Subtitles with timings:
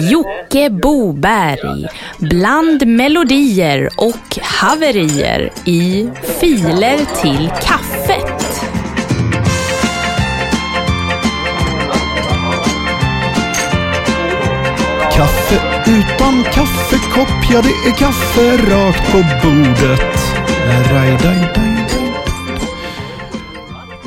[0.00, 1.86] Jocke Boberg
[2.18, 6.08] bland melodier och haverier i
[6.40, 8.62] Filer till kaffet.
[15.12, 20.16] Kaffe utan kaffekopp, ja det är kaffe rakt på bordet.
[20.92, 21.66] Raj, daj, daj.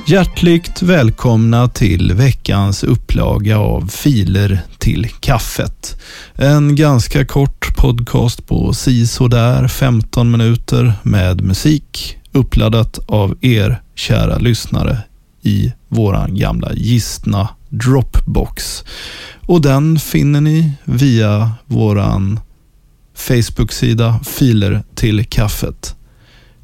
[0.06, 6.02] Hjärtligt välkomna till veckans upplaga av Filer till kaffet.
[6.36, 14.98] En ganska kort podcast på sisådär 15 minuter med musik uppladdat av er kära lyssnare
[15.42, 18.84] i våran gamla gistna Dropbox.
[19.46, 22.40] Och den finner ni via våran
[23.16, 25.96] Facebook-sida Filer till kaffet.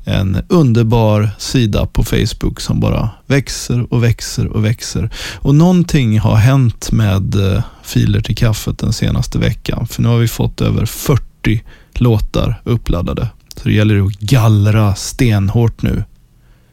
[0.07, 5.09] En underbar sida på Facebook som bara växer och växer och växer.
[5.35, 9.87] Och någonting har hänt med eh, Filer till kaffet den senaste veckan.
[9.87, 11.63] För nu har vi fått över 40
[11.93, 13.29] låtar uppladdade.
[13.55, 16.03] Så det gäller att gallra stenhårt nu.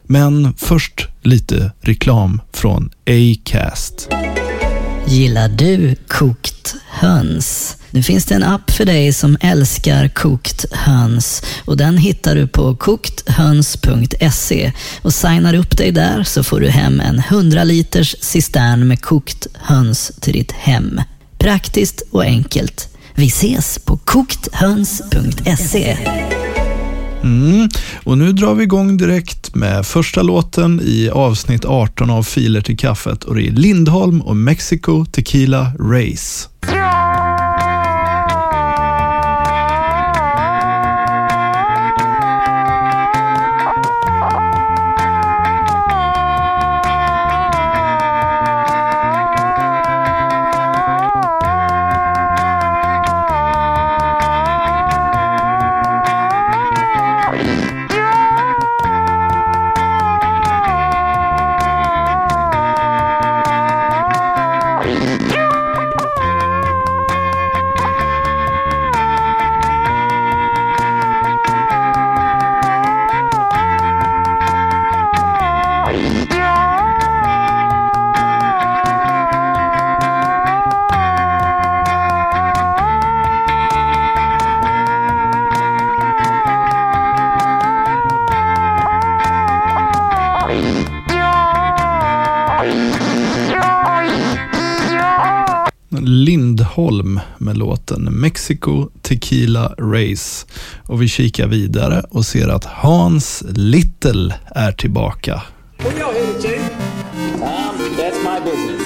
[0.06, 4.08] Men först lite reklam från Acast.
[5.06, 7.76] Gillar du kokt höns?
[7.90, 12.46] Nu finns det en app för dig som älskar kokt höns och den hittar du
[12.46, 14.72] på kokthöns.se
[15.02, 19.46] och signar upp dig där så får du hem en 100 liters cistern med kokt
[19.54, 21.00] höns till ditt hem.
[21.38, 22.88] Praktiskt och enkelt.
[23.14, 25.96] Vi ses på kokthöns.se.
[27.22, 27.68] Mm.
[28.04, 32.78] Och nu drar vi igång direkt med första låten i avsnitt 18 av Filer till
[32.78, 36.48] kaffet och det är Lindholm och Mexico Tequila Race.
[96.00, 100.46] Lindholm med låten Mexico Tequila Race.
[100.86, 105.42] Och vi kikar vidare och ser att Hans Little är tillbaka.
[105.78, 106.48] Where y'all headed to?
[107.44, 108.82] Um, that's my business.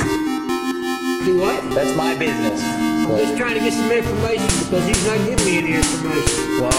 [1.27, 1.61] Do what?
[1.75, 2.61] That's my business.
[3.21, 6.61] Just trying to get some information because he's not giving me any information.
[6.61, 6.73] Well,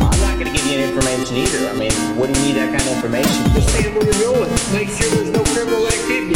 [0.00, 1.68] Oh, I'm not going to give you any information either.
[1.70, 3.38] I mean, what do you need that kind of information?
[3.54, 4.50] just saying where you're going.
[4.74, 6.34] Make sure there's no criminal activity.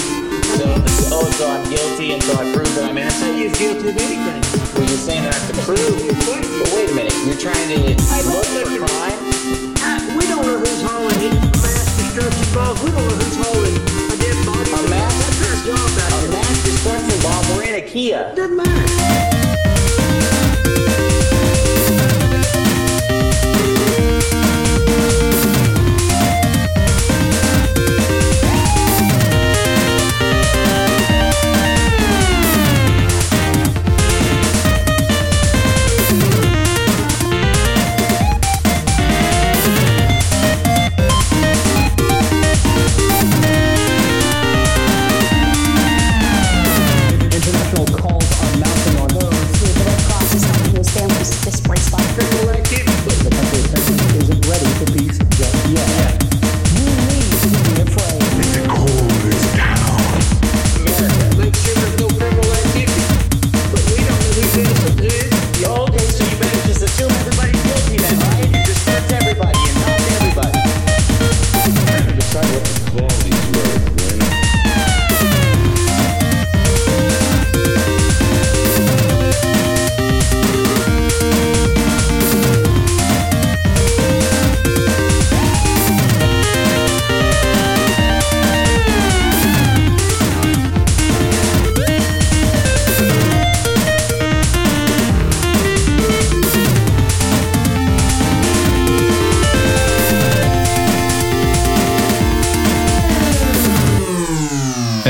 [0.55, 0.67] So,
[1.11, 3.35] oh, so I'm guilty until I prove that I'm innocent?
[3.43, 4.39] you're guilty of anything.
[4.79, 5.99] Well, you're saying I have to prove.
[6.63, 9.19] But wait a minute, you're trying to Hey, look for look, crime?
[9.83, 11.35] I- We don't know who's hauling it.
[11.59, 12.79] Mass destruction bombs.
[12.87, 14.71] We don't know who's hauling a dead body.
[14.71, 17.43] A mass- That's our job A mass destruction bomb.
[17.59, 18.31] We're in a Kia.
[18.39, 19.42] Doesn't matter.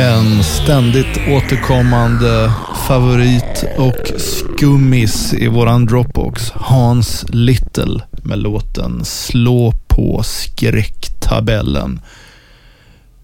[0.02, 2.52] En ständigt återkommande
[2.88, 6.50] favorit och skummis i våran Dropbox.
[6.50, 12.00] Hans Little med låten Slå på skräcktabellen.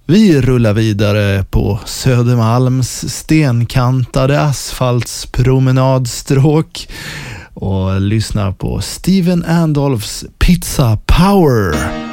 [0.07, 6.89] Vi rullar vidare på Södermalms stenkantade asfaltspromenadstråk
[7.55, 12.08] och lyssnar på Steven Andolfs Pizza Power.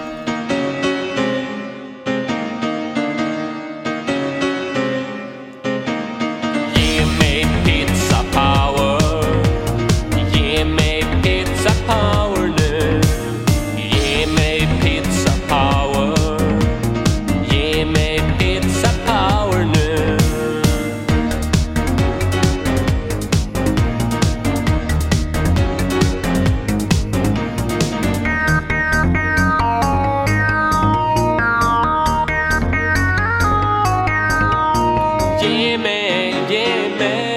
[35.56, 36.66] Ge mig, ge
[37.00, 37.35] mig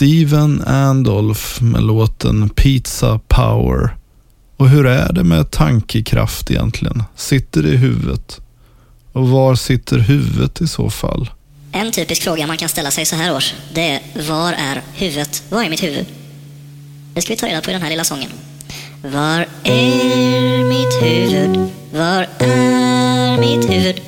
[0.00, 3.96] Steven Andolf med låten Pizza Power.
[4.56, 7.02] Och hur är det med tankekraft egentligen?
[7.16, 8.40] Sitter det i huvudet?
[9.12, 11.30] Och var sitter huvudet i så fall?
[11.72, 15.42] En typisk fråga man kan ställa sig så här års, det är var är huvudet?
[15.50, 16.06] Var är mitt huvud?
[17.14, 18.30] Det ska vi ta reda på i den här lilla sången.
[19.02, 21.70] Var är mitt huvud?
[21.92, 24.00] Var är mitt huvud?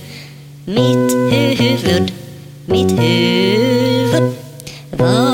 [0.64, 1.12] Mitt
[1.60, 2.12] huvud,
[2.66, 4.34] mitt huvud.
[4.90, 5.31] Var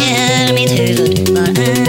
[0.00, 1.28] är mitt huvud?
[1.28, 1.83] Var är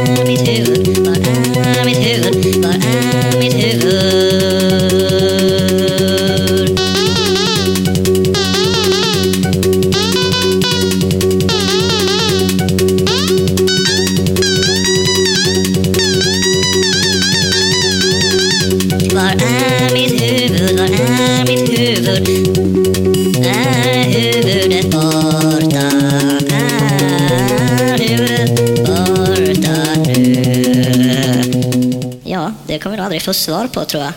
[32.75, 34.13] det kommer du aldrig få svar på tror jag.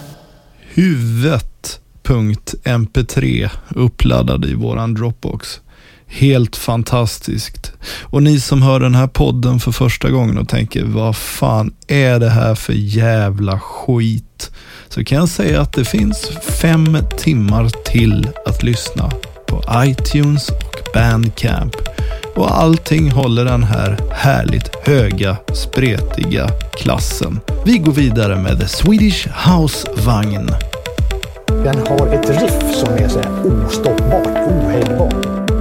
[0.75, 5.61] Huvudet.mp3 uppladdad i våran Dropbox.
[6.07, 7.73] Helt fantastiskt.
[8.03, 12.19] Och ni som hör den här podden för första gången och tänker vad fan är
[12.19, 14.51] det här för jävla skit?
[14.89, 19.11] Så kan jag säga att det finns fem timmar till att lyssna
[19.47, 21.77] på iTunes och Bandcamp.
[22.39, 27.41] Och allting håller den här härligt höga, spretiga klassen.
[27.65, 30.51] Vi går vidare med The Swedish House Vagn.
[31.47, 35.58] Den har ett riff som är så här ostoppbart, ohejdbart.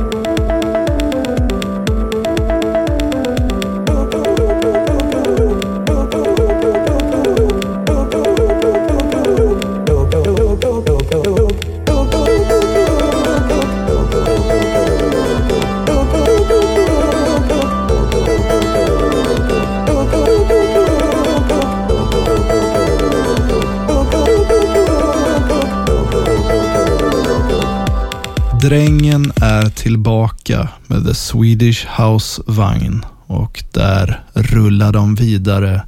[28.67, 35.81] Drängen är tillbaka med The Swedish House Vagn och där rullar de vidare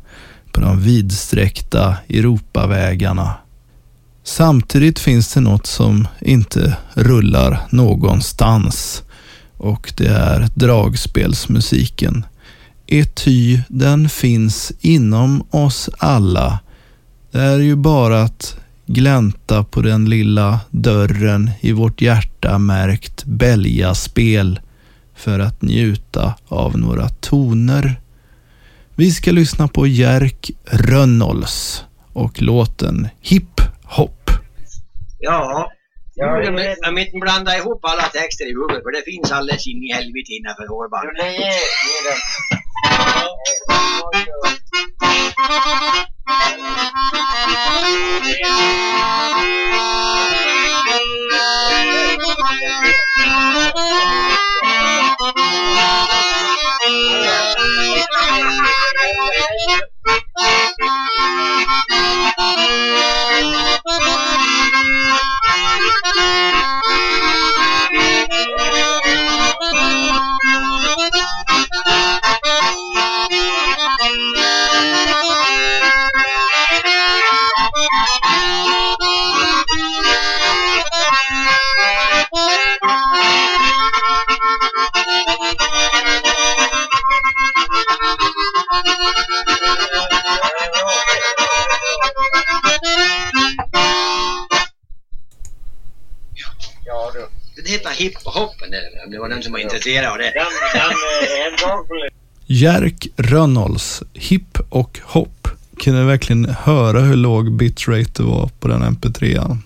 [0.51, 3.33] på de vidsträckta Europavägarna.
[4.23, 9.03] Samtidigt finns det något som inte rullar någonstans
[9.57, 12.25] och det är dragspelsmusiken.
[12.87, 16.59] Ety, den finns inom oss alla.
[17.31, 18.58] Det är ju bara att
[18.89, 24.59] glänta på den lilla dörren i vårt hjärta märkt bälgaspel
[25.15, 28.01] för att njuta av några toner.
[28.95, 34.31] Vi ska lyssna på Jerk Rönnols och låten Hip Hop.
[35.19, 35.71] Ja,
[36.19, 39.67] jag vill jag vill inte blanda ihop alla texter i huvudet för det finns alldeles
[39.67, 41.15] in i helvete innanför hårbandet.
[97.99, 100.23] Hiphoppen eller om det var någon som var intresserad av det.
[100.23, 100.45] Den,
[101.49, 102.09] den kollega.
[102.45, 105.47] Jerk Rönnolds Hip och Hop.
[105.79, 109.57] Kunde verkligen höra hur låg bitrate det var på den mp3.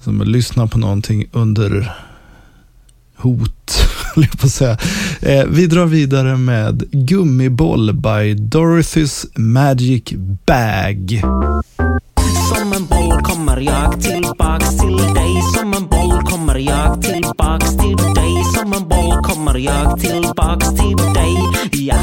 [0.00, 1.92] Som att lyssna på någonting under
[3.16, 3.70] hot,
[4.14, 4.78] höll jag på att säga.
[5.22, 10.04] Eh, vi drar vidare med Gummiboll by Dorothy's Magic
[10.46, 11.22] Bag.
[12.54, 14.19] Som en boll kommer jag tillbaks
[19.64, 21.36] jag tillbaks till dig.
[21.72, 21.94] Ja,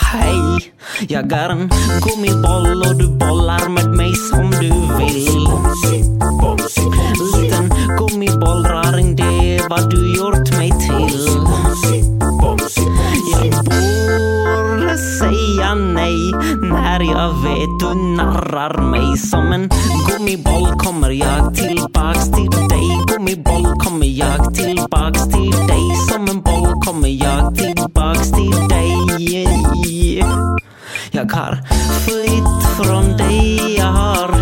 [0.00, 0.72] hej.
[1.08, 1.70] Jag är en
[2.02, 5.48] gummiboll och du bollar med mig som du vill.
[7.42, 11.20] Liten gummibollraring, det är vad du gjort mig till.
[13.42, 19.70] Jag borde säga nej när jag vet du narrar mig Som en
[20.08, 20.78] gummiboll.
[20.78, 22.98] Kommer jag tillbaks till dig?
[23.06, 25.73] Gummiboll kommer jag tillbaks till dig?
[26.84, 29.46] Kommer jag tillbaks till dig.
[31.10, 31.58] Jag har
[32.04, 34.34] flytt från dig, jag har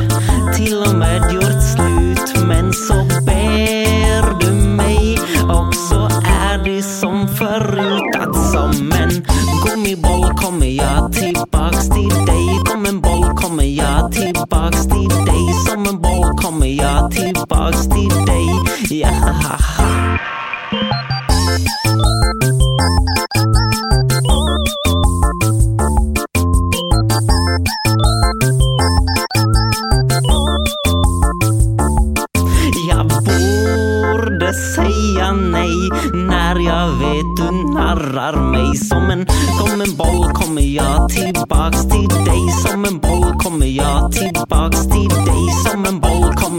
[0.57, 2.47] till och med gjort slut.
[2.47, 2.95] Men så
[3.27, 5.19] ber du mig.
[5.43, 8.17] Och så är det som förut.
[8.19, 9.27] Att som en
[9.67, 12.61] gummiboll kommer jag tillbaks till dig.
[12.71, 15.55] Som en boll kommer jag tillbaks till dig.
[15.69, 18.47] Som en boll kommer jag tillbaks till dig.
[18.91, 19.82] Yeah.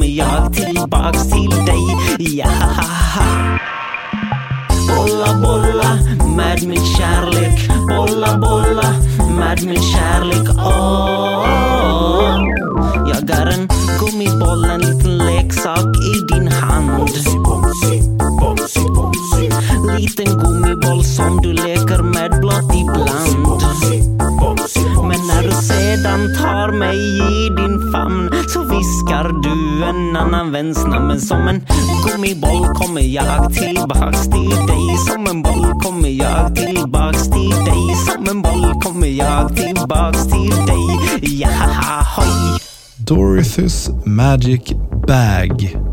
[0.03, 1.97] Kommer jag tillbaks till dig.
[2.19, 2.47] Ja,
[4.87, 5.97] Bolla, bolla
[6.35, 7.69] med min kärlek.
[7.89, 8.93] Bolla, bolla
[9.37, 10.49] med min kärlek.
[10.57, 12.39] Åh,
[13.07, 13.67] Jag är en
[13.99, 17.09] gummiboll, en liten leksak i din hand.
[19.97, 23.47] Liten gummiboll som du leker med blott ibland
[25.27, 31.19] när du sedan tar mig i din famn så viskar du en annan väns namn.
[31.19, 31.65] Som en
[32.05, 34.97] gummiboll kommer jag tillbaks till dig.
[35.11, 37.95] Som en boll kommer jag tillbaks till dig.
[38.07, 40.85] Som en boll kommer jag tillbaks till dig.
[41.21, 41.49] Ja,
[42.15, 42.59] hoj.
[42.97, 44.71] Dorothy's Magic
[45.07, 45.92] Bag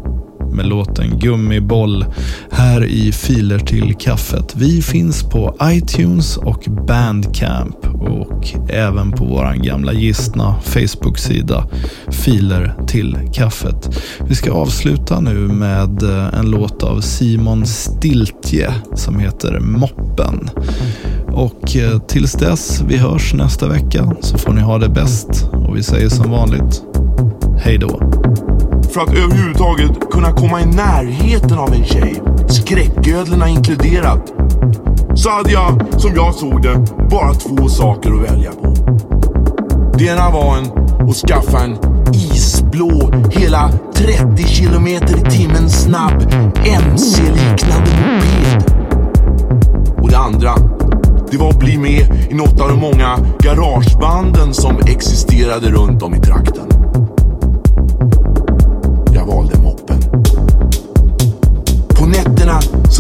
[0.61, 2.05] med låten Gummiboll
[2.51, 4.55] här i Filer till kaffet.
[4.57, 11.67] Vi finns på iTunes och Bandcamp och även på vår gamla gistna Facebook-sida
[12.09, 14.03] Filer till kaffet.
[14.29, 20.51] Vi ska avsluta nu med eh, en låt av Simon Stiltje som heter Moppen.
[21.27, 25.77] Och eh, tills dess vi hörs nästa vecka så får ni ha det bäst och
[25.77, 26.83] vi säger som vanligt
[27.59, 28.50] Hej då!
[28.93, 34.33] För att överhuvudtaget kunna komma i närheten av en tjej, skräcködlorna inkluderat,
[35.15, 38.75] så hade jag, som jag såg det, bara två saker att välja på.
[39.99, 40.67] Det ena var en
[41.09, 41.79] att skaffa en
[42.13, 46.23] isblå, hela 30 kilometer i timmen snabb,
[46.65, 48.75] MC-liknande moped.
[50.03, 50.55] Och det andra,
[51.31, 56.15] det var att bli med i något av de många garagebanden som existerade runt om
[56.15, 56.80] i trakten.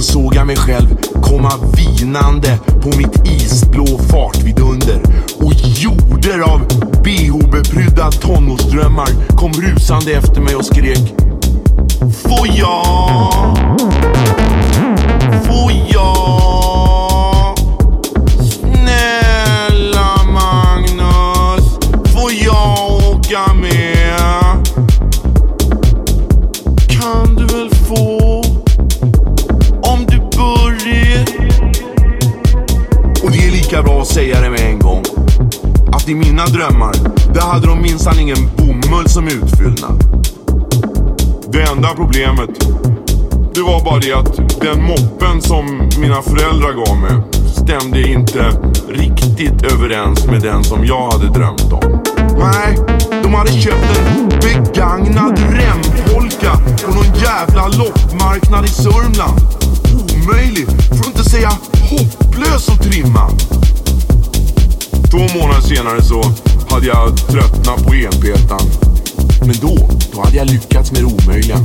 [0.03, 5.01] Så såg jag mig själv komma vinande på mitt isblå fartvidunder
[5.37, 6.61] och Jorder av
[7.03, 11.15] bh-beprydda tonårsdrömmar kom rusande efter mig och skrek
[12.23, 13.57] Får jag?
[15.47, 17.59] Får jag?
[18.53, 21.79] Snälla Magnus,
[22.13, 23.80] får jag åka med?
[41.91, 42.51] Det problemet
[43.55, 47.23] Det var bara det att den moppen som mina föräldrar gav mig
[47.57, 48.53] Stämde inte
[48.89, 52.03] riktigt överens med den som jag hade drömt om
[52.39, 52.79] Nej,
[53.23, 56.53] de hade köpt en begagnad rempolka
[56.87, 59.41] på någon jävla loppmarknad i Sörmland.
[60.15, 61.51] Omöjlig, för att inte säga
[61.91, 63.31] hopplös att trimma.
[65.11, 66.23] Två månader senare så
[66.71, 68.61] hade jag tröttnat på enpetan.
[69.41, 69.89] Men då,
[70.21, 71.57] då hade jag lyckats med det omöjliga.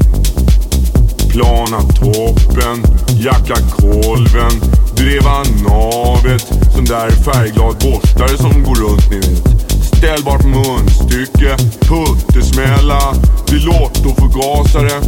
[1.29, 2.83] Plana toppen,
[3.19, 4.51] jacka kolven,
[4.95, 9.97] dreva navet, sån där färgglad borstare som går runt ni vet.
[9.97, 13.13] Ställbart munstycke, puttesmälla,
[13.51, 15.01] Lotto-förgasare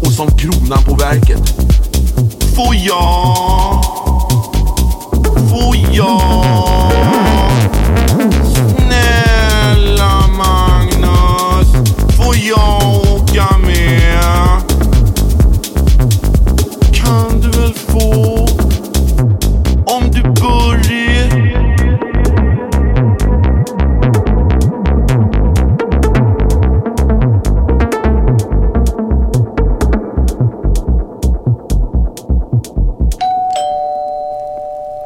[0.00, 1.48] och som kronan på verket.
[2.56, 3.84] Får jag?
[5.50, 7.25] Får jag?